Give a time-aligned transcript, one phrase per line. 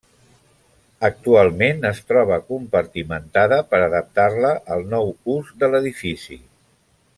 [1.09, 6.41] Actualment es troba compartimentada per adaptar-la al nou ús de l'edifici.